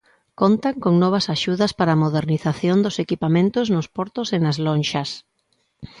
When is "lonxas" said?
4.65-5.09